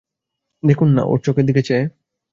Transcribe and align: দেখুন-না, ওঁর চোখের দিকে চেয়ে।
দেখুন-না, 0.63 1.01
ওঁর 1.03 1.19
চোখের 1.19 1.45
দিকে 1.45 1.61
চেয়ে। 1.61 1.85